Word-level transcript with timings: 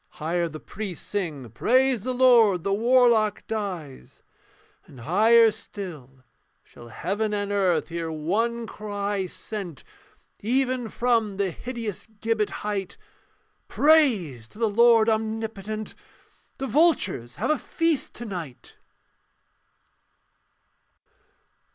Higher 0.13 0.49
the 0.49 0.59
priests 0.59 1.05
sing, 1.05 1.47
'Praise 1.51 2.01
the 2.01 2.11
Lord, 2.11 2.63
The 2.63 2.73
warlock 2.73 3.45
dies'; 3.45 4.23
and 4.87 5.01
higher 5.01 5.51
still 5.51 6.23
Shall 6.63 6.87
heaven 6.87 7.35
and 7.35 7.51
earth 7.51 7.89
hear 7.89 8.11
one 8.11 8.65
cry 8.65 9.27
sent 9.27 9.83
Even 10.39 10.89
from 10.89 11.37
the 11.37 11.51
hideous 11.51 12.07
gibbet 12.19 12.49
height, 12.65 12.97
'Praise 13.67 14.47
to 14.47 14.57
the 14.57 14.67
Lord 14.67 15.07
Omnipotent, 15.07 15.93
The 16.57 16.65
vultures 16.65 17.35
have 17.35 17.51
a 17.51 17.59
feast 17.59 18.15
to 18.15 18.25
night.' 18.25 18.77